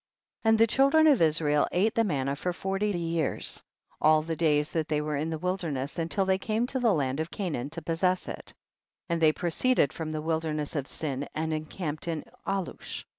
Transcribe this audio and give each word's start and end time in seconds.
49. 0.41 0.49
And 0.51 0.57
the 0.59 0.65
children 0.65 1.05
of 1.05 1.21
Israel 1.21 1.67
ate 1.71 1.93
the 1.93 2.03
manna 2.03 2.35
for 2.35 2.51
forty 2.53 2.89
years, 2.89 3.61
all 4.01 4.23
the 4.23 4.35
days 4.35 4.71
that 4.71 4.87
they 4.87 4.99
were 4.99 5.15
in 5.15 5.29
the 5.29 5.37
wilderness, 5.37 5.99
until 5.99 6.25
they 6.25 6.39
came 6.39 6.65
to 6.65 6.79
the 6.79 6.91
land 6.91 7.19
of 7.19 7.29
Ca 7.29 7.51
naan 7.51 7.69
to 7.69 7.83
possess 7.83 8.27
it. 8.27 8.45
50. 8.47 8.53
And 9.09 9.21
they 9.21 9.31
proceeded 9.31 9.93
from 9.93 10.09
the 10.09 10.23
wilderness 10.23 10.75
of 10.75 10.87
Sin 10.87 11.27
and 11.35 11.53
encamped 11.53 12.07
in 12.07 12.23
Alush. 12.47 13.03